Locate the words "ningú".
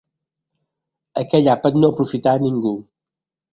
2.47-2.75